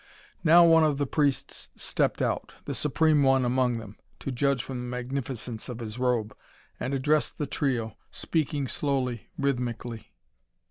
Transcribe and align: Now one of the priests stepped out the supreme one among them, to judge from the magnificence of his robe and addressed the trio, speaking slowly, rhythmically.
Now 0.43 0.65
one 0.65 0.83
of 0.83 0.97
the 0.97 1.05
priests 1.05 1.69
stepped 1.75 2.23
out 2.23 2.55
the 2.65 2.73
supreme 2.73 3.21
one 3.21 3.45
among 3.45 3.73
them, 3.77 3.97
to 4.21 4.31
judge 4.31 4.63
from 4.63 4.79
the 4.79 4.89
magnificence 4.89 5.69
of 5.69 5.77
his 5.77 5.99
robe 5.99 6.35
and 6.79 6.95
addressed 6.95 7.37
the 7.37 7.45
trio, 7.45 7.95
speaking 8.09 8.67
slowly, 8.67 9.29
rhythmically. 9.37 10.11